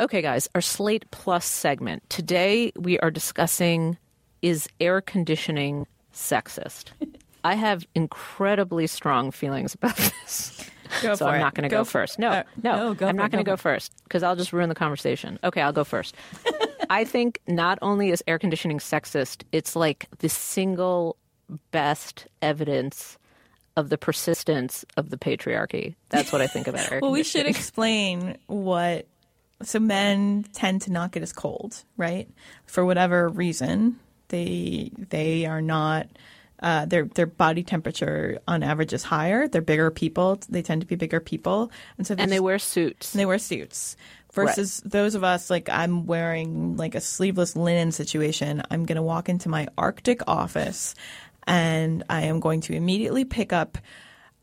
Okay, 0.00 0.22
guys, 0.22 0.48
our 0.54 0.60
Slate 0.60 1.10
Plus 1.10 1.44
segment. 1.44 2.08
Today 2.08 2.70
we 2.76 3.00
are 3.00 3.10
discussing 3.10 3.98
is 4.42 4.68
air 4.78 5.00
conditioning 5.00 5.88
sexist? 6.14 6.90
I 7.42 7.56
have 7.56 7.84
incredibly 7.96 8.86
strong 8.86 9.32
feelings 9.32 9.74
about 9.74 9.96
this. 10.22 10.70
Go 11.02 11.16
so 11.16 11.26
I'm 11.26 11.34
it. 11.34 11.38
not 11.40 11.54
going 11.54 11.64
to 11.64 11.68
Go 11.68 11.80
go 11.80 11.84
first. 11.84 12.16
No, 12.16 12.30
uh, 12.30 12.42
no, 12.62 12.92
no, 12.92 13.08
I'm 13.08 13.16
not 13.16 13.32
going 13.32 13.44
to 13.44 13.48
go 13.48 13.54
go 13.54 13.56
first 13.56 13.92
because 14.04 14.22
I'll 14.22 14.36
just 14.36 14.52
ruin 14.52 14.68
the 14.68 14.74
conversation. 14.76 15.36
Okay, 15.42 15.60
I'll 15.60 15.72
go 15.72 15.82
first. 15.82 16.14
I 16.90 17.04
think 17.04 17.40
not 17.48 17.80
only 17.82 18.10
is 18.10 18.22
air 18.28 18.38
conditioning 18.38 18.78
sexist, 18.78 19.42
it's 19.50 19.74
like 19.74 20.06
the 20.20 20.28
single 20.28 21.16
best 21.72 22.28
evidence 22.40 23.18
of 23.76 23.90
the 23.90 23.98
persistence 23.98 24.84
of 24.96 25.10
the 25.10 25.18
patriarchy. 25.18 25.96
That's 26.10 26.32
what 26.32 26.40
I 26.40 26.46
think 26.46 26.68
about 26.68 26.90
air 26.92 27.00
Well, 27.02 27.10
we 27.10 27.24
should 27.24 27.46
explain 27.46 28.38
what. 28.46 29.06
So 29.62 29.80
men 29.80 30.44
tend 30.52 30.82
to 30.82 30.92
not 30.92 31.12
get 31.12 31.22
as 31.22 31.32
cold, 31.32 31.82
right? 31.96 32.28
For 32.66 32.84
whatever 32.84 33.28
reason, 33.28 33.98
they 34.28 34.90
they 35.10 35.46
are 35.46 35.62
not. 35.62 36.08
Uh, 36.60 36.86
their 36.86 37.04
their 37.04 37.26
body 37.26 37.62
temperature 37.62 38.40
on 38.48 38.64
average 38.64 38.92
is 38.92 39.04
higher. 39.04 39.46
They're 39.46 39.62
bigger 39.62 39.92
people. 39.92 40.40
They 40.48 40.60
tend 40.62 40.80
to 40.80 40.88
be 40.88 40.96
bigger 40.96 41.20
people, 41.20 41.70
and 41.96 42.06
so 42.06 42.16
and 42.18 42.32
they 42.32 42.40
wear 42.40 42.58
suits. 42.58 43.14
and 43.14 43.20
they 43.20 43.26
wear 43.26 43.38
suits. 43.38 43.96
Versus 44.32 44.82
those 44.84 45.14
of 45.14 45.22
us, 45.24 45.50
like 45.50 45.68
I'm 45.68 46.06
wearing 46.06 46.76
like 46.76 46.94
a 46.96 47.00
sleeveless 47.00 47.54
linen 47.56 47.92
situation. 47.92 48.62
I'm 48.70 48.86
going 48.86 48.96
to 48.96 49.02
walk 49.02 49.28
into 49.28 49.48
my 49.48 49.68
Arctic 49.78 50.22
office 50.26 50.94
and 51.46 52.04
I 52.10 52.22
am 52.22 52.40
going 52.40 52.60
to 52.62 52.74
immediately 52.74 53.24
pick 53.24 53.52
up. 53.52 53.78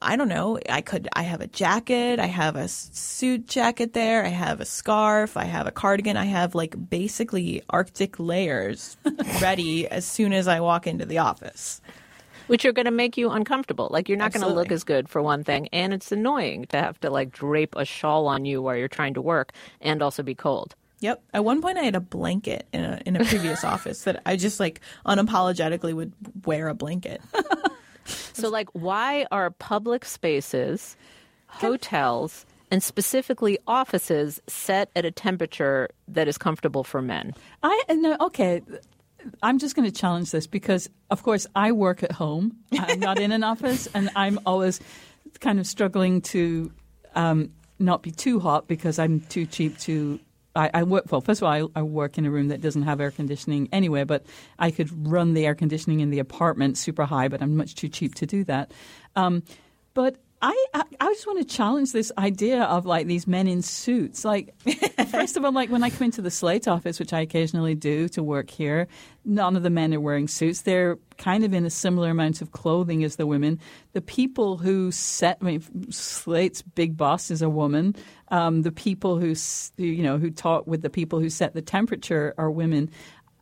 I 0.01 0.15
don't 0.17 0.27
know. 0.27 0.59
I 0.69 0.81
could. 0.81 1.07
I 1.13 1.23
have 1.23 1.41
a 1.41 1.47
jacket. 1.47 2.19
I 2.19 2.25
have 2.27 2.55
a 2.55 2.67
suit 2.67 3.47
jacket 3.47 3.93
there. 3.93 4.23
I 4.23 4.29
have 4.29 4.59
a 4.61 4.65
scarf. 4.65 5.37
I 5.37 5.45
have 5.45 5.67
a 5.67 5.71
cardigan. 5.71 6.17
I 6.17 6.25
have 6.25 6.53
like 6.53 6.89
basically 6.89 7.63
Arctic 7.69 8.19
layers 8.19 8.97
ready 9.41 9.87
as 9.87 10.05
soon 10.05 10.33
as 10.33 10.47
I 10.47 10.59
walk 10.59 10.85
into 10.85 11.05
the 11.05 11.19
office. 11.19 11.81
which 12.47 12.65
are 12.65 12.71
going 12.73 12.85
to 12.85 12.91
make 12.91 13.17
you 13.17 13.31
uncomfortable. 13.31 13.87
Like 13.89 14.07
you're 14.07 14.17
not 14.17 14.31
going 14.33 14.45
to 14.45 14.53
look 14.53 14.71
as 14.71 14.83
good 14.83 15.09
for 15.09 15.21
one 15.21 15.43
thing, 15.43 15.67
and 15.71 15.93
it's 15.93 16.11
annoying 16.11 16.65
to 16.67 16.77
have 16.77 16.99
to 16.99 17.09
like 17.09 17.31
drape 17.31 17.73
a 17.75 17.85
shawl 17.85 18.27
on 18.27 18.45
you 18.45 18.61
while 18.61 18.75
you're 18.75 18.87
trying 18.87 19.15
to 19.15 19.21
work 19.21 19.53
and 19.81 20.01
also 20.01 20.21
be 20.21 20.35
cold. 20.35 20.75
Yep. 20.99 21.23
At 21.33 21.43
one 21.43 21.61
point, 21.61 21.77
I 21.77 21.83
had 21.83 21.95
a 21.95 21.99
blanket 21.99 22.67
in 22.73 22.83
a 22.83 23.01
in 23.05 23.15
a 23.15 23.23
previous 23.25 23.63
office 23.73 24.03
that 24.03 24.21
I 24.25 24.35
just 24.35 24.59
like 24.59 24.81
unapologetically 25.05 25.93
would 25.93 26.13
wear 26.45 26.67
a 26.67 26.75
blanket. 26.75 27.21
So 28.33 28.49
like 28.49 28.69
why 28.73 29.25
are 29.31 29.49
public 29.49 30.03
spaces, 30.03 30.97
hotels, 31.47 32.45
and 32.69 32.83
specifically 32.83 33.57
offices 33.65 34.41
set 34.47 34.89
at 34.95 35.05
a 35.05 35.11
temperature 35.11 35.89
that 36.09 36.27
is 36.27 36.37
comfortable 36.37 36.83
for 36.83 37.01
men? 37.01 37.33
I 37.63 37.81
no 37.89 38.17
okay. 38.19 38.61
I'm 39.41 39.57
just 39.57 39.75
going 39.75 39.89
to 39.89 39.99
challenge 39.99 40.31
this 40.31 40.45
because, 40.45 40.87
of 41.09 41.23
course, 41.23 41.47
I 41.55 41.71
work 41.71 42.03
at 42.03 42.11
home. 42.11 42.57
I'm 42.77 42.99
not 42.99 43.19
in 43.19 43.31
an 43.31 43.43
office, 43.53 43.87
and 43.93 44.09
I'm 44.15 44.39
always 44.45 44.79
kind 45.39 45.59
of 45.59 45.65
struggling 45.65 46.21
to 46.21 46.71
um, 47.15 47.51
not 47.79 48.03
be 48.03 48.11
too 48.11 48.39
hot 48.39 48.67
because 48.67 48.99
I'm 48.99 49.21
too 49.21 49.45
cheap 49.45 49.77
to. 49.79 50.19
I, 50.55 50.69
I 50.73 50.83
work 50.83 51.11
well. 51.11 51.21
First 51.21 51.41
of 51.41 51.47
all, 51.47 51.71
I, 51.75 51.79
I 51.79 51.81
work 51.83 52.17
in 52.17 52.25
a 52.25 52.31
room 52.31 52.47
that 52.47 52.61
doesn't 52.61 52.83
have 52.83 53.01
air 53.01 53.11
conditioning 53.11 53.69
anyway, 53.71 54.03
but 54.03 54.25
I 54.57 54.71
could 54.71 54.89
run 55.07 55.33
the 55.33 55.45
air 55.45 55.55
conditioning 55.55 55.99
in 55.99 56.09
the 56.09 56.19
apartment 56.19 56.77
super 56.77 57.05
high, 57.05 57.27
but 57.27 57.41
I'm 57.41 57.57
much 57.57 57.75
too 57.75 57.89
cheap 57.89 58.15
to 58.15 58.25
do 58.25 58.43
that. 58.45 58.71
Um, 59.15 59.43
but 59.93 60.17
I, 60.45 60.65
I 60.75 60.83
I 60.99 61.13
just 61.13 61.25
want 61.25 61.39
to 61.39 61.55
challenge 61.55 61.91
this 61.91 62.11
idea 62.19 62.63
of 62.63 62.85
like 62.85 63.07
these 63.07 63.25
men 63.25 63.47
in 63.47 63.63
suits. 63.63 64.23
Like, 64.23 64.53
first 65.09 65.37
of 65.37 65.43
all, 65.43 65.51
like 65.51 65.71
when 65.71 65.81
I 65.81 65.89
come 65.89 66.05
into 66.05 66.21
the 66.21 66.29
Slate 66.29 66.67
office, 66.67 66.99
which 66.99 67.13
I 67.13 67.21
occasionally 67.21 67.73
do 67.73 68.07
to 68.09 68.21
work 68.21 68.51
here, 68.51 68.87
none 69.25 69.55
of 69.55 69.63
the 69.63 69.71
men 69.71 69.91
are 69.95 69.99
wearing 69.99 70.27
suits. 70.27 70.61
They're 70.61 70.99
kind 71.17 71.43
of 71.43 71.53
in 71.53 71.65
a 71.65 71.69
similar 71.71 72.11
amount 72.11 72.43
of 72.43 72.51
clothing 72.51 73.03
as 73.03 73.15
the 73.15 73.25
women. 73.25 73.59
The 73.93 74.01
people 74.01 74.57
who 74.57 74.91
set, 74.91 75.39
I 75.41 75.45
mean, 75.45 75.91
Slate's 75.91 76.61
big 76.61 76.95
boss 76.95 77.31
is 77.31 77.41
a 77.41 77.49
woman. 77.49 77.95
Um, 78.29 78.61
the 78.61 78.71
people 78.71 79.17
who, 79.19 79.33
you 79.77 80.03
know, 80.03 80.19
who 80.19 80.29
talk 80.29 80.67
with 80.67 80.83
the 80.83 80.89
people 80.91 81.19
who 81.19 81.29
set 81.29 81.55
the 81.55 81.61
temperature 81.61 82.35
are 82.37 82.51
women. 82.51 82.91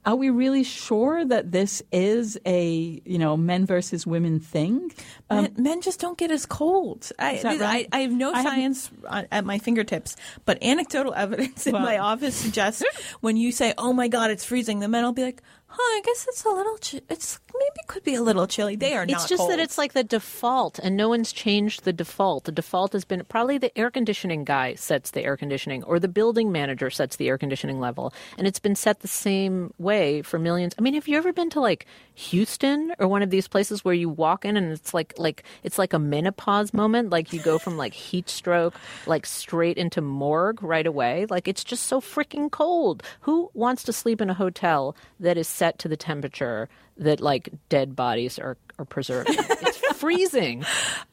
Are 0.06 0.16
we 0.16 0.30
really 0.30 0.64
sure 0.64 1.24
that 1.24 1.52
this 1.52 1.82
is 1.92 2.38
a 2.46 3.02
you 3.06 3.18
know 3.18 3.38
men 3.38 3.66
versus 3.66 4.06
women 4.06 4.40
thing? 4.40 4.92
Um, 5.30 5.44
men, 5.44 5.54
men 5.58 5.82
just 5.82 6.00
don't 6.00 6.18
get 6.18 6.30
as 6.32 6.46
cold. 6.46 7.10
I, 7.18 7.34
Is 7.34 7.44
that 7.44 7.60
right? 7.60 7.88
I, 7.92 8.00
I 8.00 8.02
have 8.02 8.12
no 8.12 8.34
I 8.34 8.44
science 8.44 8.92
on- 9.08 9.28
at 9.32 9.46
my 9.46 9.60
fingertips, 9.60 10.16
but 10.46 10.62
anecdotal 10.62 11.14
evidence 11.18 11.68
in 11.68 11.74
my 11.74 11.98
office 11.98 12.36
suggests 12.36 12.84
when 13.22 13.38
you 13.38 13.52
say, 13.52 13.74
"Oh 13.78 13.94
my 13.94 14.08
God, 14.08 14.30
it's 14.32 14.44
freezing," 14.44 14.80
the 14.80 14.88
men 14.88 15.04
will 15.04 15.14
be 15.14 15.24
like, 15.24 15.42
"Huh, 15.76 15.98
I 15.98 16.02
guess 16.06 16.28
it's 16.30 16.46
a 16.46 16.50
little. 16.50 16.78
Chi- 16.78 17.02
it's 17.10 17.40
maybe 17.54 17.82
could 17.88 18.04
be 18.04 18.16
a 18.16 18.22
little 18.22 18.46
chilly." 18.48 18.76
They 18.76 18.94
are 18.94 19.06
not. 19.06 19.14
It's 19.14 19.24
not. 19.24 19.30
just 19.30 19.40
cold. 19.40 19.52
that 19.52 19.60
it's 19.60 19.78
like 19.78 19.94
the 19.94 20.04
default, 20.04 20.80
and 20.80 20.96
no 20.96 21.10
one's 21.10 21.34
changed 21.34 21.84
the 21.84 21.94
default. 21.94 22.44
The 22.44 22.52
default 22.52 22.94
has 22.94 23.06
been 23.06 23.24
probably 23.26 23.58
the 23.58 23.76
air 23.78 23.90
conditioning 23.90 24.44
guy 24.44 24.76
sets 24.76 25.12
the 25.12 25.24
air 25.24 25.36
conditioning, 25.36 25.84
or 25.84 26.00
the 26.00 26.08
building 26.08 26.52
manager 26.52 26.90
sets 26.90 27.16
the 27.16 27.28
air 27.28 27.38
conditioning 27.38 27.80
level, 27.80 28.14
and 28.38 28.46
it's 28.48 28.60
been 28.60 28.76
set 28.76 29.00
the 29.00 29.08
same 29.08 29.74
way 29.78 30.22
for 30.22 30.38
millions. 30.40 30.76
I 30.78 30.82
mean, 30.82 30.94
have 30.94 31.08
you 31.08 31.18
ever 31.18 31.34
been 31.34 31.50
to 31.52 31.60
like 31.60 31.86
Houston 32.16 32.94
or 33.00 33.08
one 33.08 33.24
of 33.24 33.32
these 33.32 33.48
places 33.48 33.84
where 33.84 33.94
you 33.94 34.10
walk 34.10 34.46
in 34.46 34.56
and 34.58 34.72
it's 34.72 34.94
like 34.94 35.14
like 35.18 35.44
it's 35.64 35.80
like 35.80 35.94
a 35.94 36.00
menopause 36.00 36.74
moment, 36.74 37.10
like 37.10 37.34
you 37.34 37.40
go 37.40 37.58
from 37.58 37.78
like 37.78 37.94
heat 37.94 38.30
stroke 38.30 38.76
like 39.08 39.26
straight 39.26 39.78
into 39.78 40.02
morgue 40.02 40.62
right 40.62 40.86
away. 40.86 41.26
Like 41.30 41.48
it's 41.48 41.64
just 41.64 41.86
so 41.88 42.00
freaking 42.02 42.52
cold. 42.52 43.04
Who 43.22 43.50
wants 43.54 43.84
to 43.84 43.94
sleep 43.94 44.22
in 44.22 44.30
a 44.30 44.34
hotel 44.34 44.96
that 45.20 45.38
is 45.38 45.48
set 45.64 45.80
to 45.80 45.88
the 45.88 45.96
temperature 45.96 46.68
that 46.98 47.22
like 47.22 47.50
dead 47.70 47.96
bodies 47.96 48.38
are 48.38 48.58
are 48.78 48.84
preserved? 48.86 49.30
It's 49.66 49.78
freezing. 49.98 50.66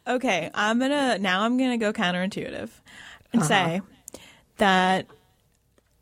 Okay, 0.09 0.51
I'm 0.53 0.81
gonna 0.81 1.19
now. 1.19 1.43
I'm 1.43 1.57
gonna 1.57 1.79
go 1.79 1.93
counterintuitive 1.93 2.65
Uh-huh. 2.65 3.29
and 3.33 3.45
say 3.45 3.81
that 4.57 5.07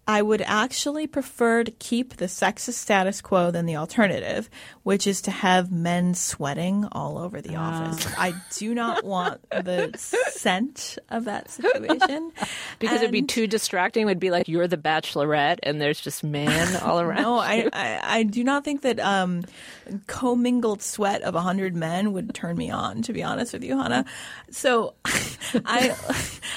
I 0.09 0.23
would 0.23 0.41
actually 0.41 1.07
prefer 1.07 1.65
to 1.65 1.71
keep 1.71 2.17
the 2.17 2.25
sexist 2.25 2.73
status 2.75 3.21
quo 3.21 3.51
than 3.51 3.67
the 3.67 3.77
alternative, 3.77 4.49
which 4.83 5.07
is 5.07 5.21
to 5.23 5.31
have 5.31 5.71
men 5.71 6.15
sweating 6.15 6.87
all 6.93 7.19
over 7.19 7.43
the 7.43 7.57
Ah. 7.57 7.91
office. 7.91 8.07
I 8.17 8.33
do 8.57 8.75
not 8.75 9.05
want 9.05 9.43
the 9.51 9.93
scent 9.99 10.97
of 11.11 11.27
that 11.27 11.51
situation 11.51 12.33
Because 12.79 13.03
it'd 13.03 13.13
be 13.13 13.21
too 13.23 13.47
distracting. 13.47 14.05
It 14.05 14.07
would 14.07 14.19
be 14.19 14.31
like 14.31 14.49
you're 14.49 14.67
the 14.67 14.79
bachelorette 14.79 15.59
and 15.63 15.79
there's 15.79 16.01
just 16.01 16.25
men 16.25 16.77
all 16.83 17.01
around. 17.01 17.21
No, 17.23 17.39
I. 17.39 17.69
I, 17.71 18.01
I 18.03 18.23
do 18.23 18.43
not 18.43 18.65
think 18.65 18.81
that 18.83 18.99
um, 19.01 19.45
commingled 20.07 20.81
sweat 20.83 21.21
of 21.23 21.35
a 21.35 21.41
hundred 21.43 21.77
men 21.77 22.13
would 22.15 22.33
turn 22.35 22.57
me 22.57 22.71
on. 22.71 23.03
To 23.03 23.13
be 23.13 23.23
honest 23.23 23.53
with 23.53 23.63
you, 23.63 23.77
Hannah. 23.77 24.07
So, 24.51 24.95
I, 25.67 25.95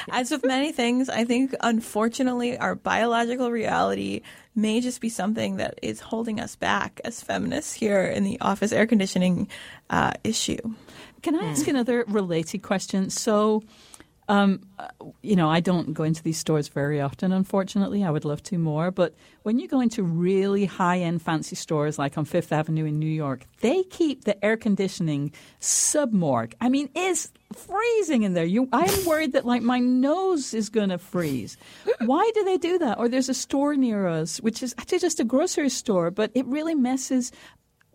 as 0.10 0.32
with 0.32 0.46
many 0.46 0.72
things, 0.72 1.10
I 1.10 1.26
think 1.26 1.54
unfortunately 1.60 2.58
our 2.58 2.76
biological 2.76 3.41
reality 3.50 4.22
may 4.56 4.82
just 4.82 5.00
be 5.00 5.10
something 5.10 5.56
that 5.58 5.80
is 5.82 6.02
holding 6.02 6.40
us 6.40 6.56
back 6.56 7.00
as 7.06 7.22
feminists 7.22 7.74
here 7.74 8.04
in 8.04 8.24
the 8.24 8.40
office 8.42 8.72
air 8.72 8.86
conditioning 8.86 9.48
uh, 9.90 10.12
issue. 10.24 10.60
Can 11.22 11.36
I 11.36 11.46
ask 11.46 11.68
another 11.68 12.04
related 12.08 12.64
question? 12.64 13.10
So, 13.10 13.64
um, 14.32 14.62
you 15.22 15.36
know, 15.36 15.50
I 15.50 15.60
don't 15.60 15.94
go 15.94 16.06
into 16.06 16.24
these 16.24 16.38
stores 16.38 16.70
very 16.70 17.02
often, 17.02 17.34
unfortunately. 17.34 18.02
I 18.06 18.10
would 18.10 18.24
love 18.24 18.42
to 18.44 18.58
more. 18.58 18.90
But 18.90 19.14
when 19.44 19.60
you 19.60 19.68
go 19.68 19.82
into 19.82 20.04
really 20.04 20.64
high 20.64 21.00
end 21.00 21.22
fancy 21.22 21.58
stores 21.58 22.00
like 22.00 22.18
on 22.18 22.24
Fifth 22.24 22.54
Avenue 22.54 22.86
in 22.86 22.98
New 22.98 23.10
York, 23.10 23.46
they 23.60 23.84
keep 23.84 24.24
the 24.24 24.42
air 24.44 24.56
conditioning 24.56 25.34
submorgue. 25.60 26.54
I 26.62 26.70
mean, 26.70 26.90
it's 26.96 27.30
freezing 27.52 28.24
in 28.24 28.34
there. 28.34 28.46
You, 28.46 28.70
I'm 28.72 29.06
worried 29.06 29.34
that 29.34 29.46
like 29.46 29.64
my 29.64 29.80
nose 29.80 30.54
is 30.54 30.70
going 30.70 30.90
to 30.90 30.98
freeze. 30.98 31.58
Why 32.00 32.32
do 32.34 32.46
they 32.46 32.58
do 32.58 32.78
that? 32.80 33.00
Or 33.00 33.10
there's 33.10 33.28
a 33.28 33.34
store 33.34 33.76
near 33.76 34.08
us, 34.08 34.38
which 34.38 34.64
is 34.64 34.74
actually 34.78 35.00
just 35.00 35.20
a 35.20 35.26
grocery 35.26 35.68
store, 35.68 36.10
but 36.10 36.32
it 36.36 36.46
really 36.46 36.74
messes 36.74 37.34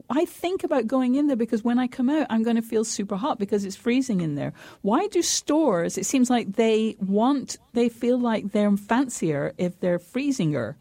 I 0.09 0.25
think 0.25 0.63
about 0.63 0.87
going 0.87 1.17
in 1.17 1.27
there 1.27 1.37
because 1.37 1.65
when 1.65 1.79
I 1.79 1.89
come 1.89 2.09
out, 2.09 2.27
I'm 2.31 2.43
going 2.43 2.57
to 2.57 2.63
feel 2.63 2.85
super 2.85 3.17
hot 3.17 3.39
because 3.39 3.65
it's 3.65 3.77
freezing 3.77 4.21
in 4.21 4.37
there. 4.37 4.53
Why 4.83 5.09
do 5.09 5.21
stores? 5.23 5.99
It 5.99 6.07
seems 6.07 6.31
like 6.31 6.53
they 6.53 6.97
want, 7.01 7.59
they 7.73 7.89
feel 7.89 8.19
like 8.19 8.53
they're 8.53 8.77
fancier 8.77 9.53
if 9.59 9.81
they're 9.81 9.99
freezinger. 9.99 10.77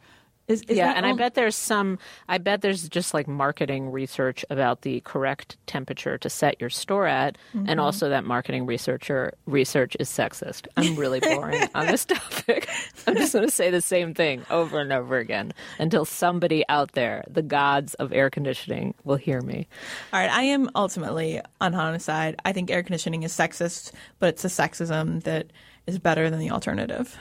Is, 0.47 0.62
is 0.68 0.77
yeah, 0.77 0.94
and 0.95 1.06
I 1.07 1.13
bet 1.13 1.33
there's 1.33 1.56
some. 1.56 1.97
I 2.30 2.38
bet 2.38 2.62
there's 2.62 2.88
just 2.88 3.13
like 3.15 3.27
marketing 3.27 3.92
research 3.92 4.45
about 4.51 4.81
the 4.81 5.00
correct 5.01 5.57
temperature 5.65 6.19
to 6.19 6.30
set 6.30 6.62
your 6.62 6.69
store 6.69 7.07
at, 7.07 7.38
Mm-hmm. 7.56 7.65
and 7.69 7.80
also 7.80 8.09
that 8.09 8.25
marketing 8.25 8.65
researcher 8.65 9.33
research 9.47 9.95
is 10.00 10.09
sexist. 10.09 10.68
I'm 10.77 10.95
really 10.95 11.19
boring 11.19 11.63
on 11.75 11.88
this 11.88 12.06
topic. 12.06 12.68
I'm 13.07 13.15
just 13.15 13.33
going 13.33 13.45
to 13.45 13.51
say 13.51 13.71
the 13.71 13.81
same 13.81 14.13
thing 14.13 14.45
over 14.51 14.80
and 14.80 14.92
over 14.94 15.18
again 15.18 15.51
until 15.80 16.06
somebody 16.06 16.63
out 16.69 16.91
there, 16.91 17.24
the 17.30 17.41
gods 17.41 17.94
of 17.95 18.13
air 18.13 18.30
conditioning, 18.30 18.94
will 19.03 19.15
hear 19.15 19.41
me. 19.41 19.68
All 20.13 20.19
right, 20.19 20.30
I 20.31 20.44
am 20.44 20.69
ultimately 20.75 21.41
on 21.59 21.74
Hannah's 21.74 22.03
side. 22.06 22.36
I 22.45 22.51
think 22.53 22.69
air 22.69 22.83
conditioning 22.83 23.24
is 23.24 23.33
sexist, 23.33 23.91
but 24.19 24.30
it's 24.30 24.45
a 24.45 24.50
sexism 24.50 25.24
that 25.24 25.48
is 25.88 25.98
better 25.98 26.30
than 26.30 26.39
the 26.39 26.51
alternative. 26.51 27.18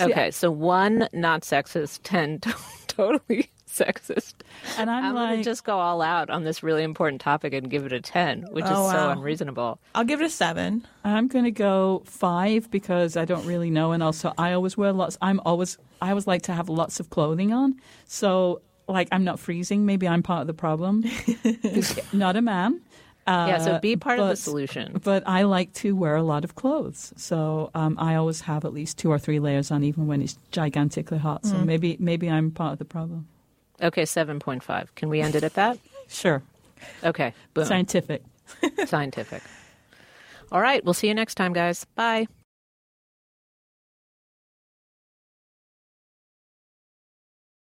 Okay, 0.00 0.30
so 0.30 0.50
one 0.50 1.08
not 1.12 1.42
sexist, 1.42 2.00
ten 2.02 2.40
to- 2.40 2.54
totally 2.86 3.50
sexist. 3.68 4.34
And 4.78 4.88
I'm, 4.90 5.04
I'm 5.04 5.14
like, 5.14 5.30
gonna 5.32 5.44
just 5.44 5.64
go 5.64 5.78
all 5.78 6.00
out 6.02 6.30
on 6.30 6.44
this 6.44 6.62
really 6.62 6.82
important 6.82 7.20
topic 7.20 7.52
and 7.52 7.70
give 7.70 7.84
it 7.86 7.92
a 7.92 8.00
ten, 8.00 8.42
which 8.50 8.64
Oh, 8.66 8.86
is 8.86 8.90
so 8.92 8.96
wow. 8.96 9.10
unreasonable. 9.10 9.78
I'll 9.94 10.04
give 10.04 10.20
it 10.20 10.24
a 10.24 10.30
seven. 10.30 10.86
I'm 11.04 11.28
going 11.28 11.44
to 11.44 11.50
go 11.50 12.02
five 12.06 12.70
because 12.70 13.16
I 13.16 13.24
don't 13.26 13.44
really 13.46 13.70
know, 13.70 13.92
and 13.92 14.02
also 14.02 14.32
I 14.38 14.52
always 14.52 14.76
wear 14.76 14.92
lots. 14.92 15.18
I'm 15.20 15.40
always 15.44 15.78
I 16.00 16.10
always 16.10 16.26
like 16.26 16.42
to 16.42 16.52
have 16.52 16.68
lots 16.68 17.00
of 17.00 17.10
clothing 17.10 17.52
on, 17.52 17.76
so 18.06 18.62
like 18.88 19.08
I'm 19.12 19.24
not 19.24 19.38
freezing. 19.40 19.84
Maybe 19.84 20.06
I'm 20.08 20.22
part 20.22 20.42
of 20.42 20.46
the 20.46 20.54
problem. 20.54 21.04
not 22.12 22.36
a 22.36 22.42
man. 22.42 22.80
Uh, 23.26 23.46
yeah, 23.48 23.58
so 23.58 23.78
be 23.80 23.96
part 23.96 24.20
of 24.20 24.28
the 24.28 24.36
solution. 24.36 25.00
But 25.02 25.24
I 25.26 25.42
like 25.42 25.72
to 25.74 25.96
wear 25.96 26.14
a 26.14 26.22
lot 26.22 26.44
of 26.44 26.54
clothes, 26.54 27.12
so 27.16 27.70
um, 27.74 27.96
I 27.98 28.14
always 28.14 28.42
have 28.42 28.64
at 28.64 28.72
least 28.72 28.98
two 28.98 29.10
or 29.10 29.18
three 29.18 29.40
layers 29.40 29.70
on, 29.72 29.82
even 29.82 30.06
when 30.06 30.22
it's 30.22 30.38
gigantically 30.52 31.18
hot. 31.18 31.44
So 31.44 31.58
maybe 31.58 31.96
maybe 31.98 32.30
I'm 32.30 32.50
part 32.52 32.74
of 32.74 32.78
the 32.78 32.84
problem. 32.84 33.26
Okay, 33.82 34.04
seven 34.04 34.38
point 34.38 34.62
five. 34.62 34.94
Can 34.94 35.08
we 35.08 35.20
end 35.20 35.34
it 35.34 35.42
at 35.44 35.54
that? 35.54 35.78
Sure, 36.08 36.40
Okay, 37.02 37.34
boom. 37.52 37.64
scientific. 37.64 38.22
Scientific. 38.86 39.42
All 40.52 40.60
right, 40.60 40.84
we'll 40.84 40.94
see 40.94 41.08
you 41.08 41.14
next 41.14 41.34
time, 41.34 41.52
guys. 41.52 41.84
Bye. 41.96 42.28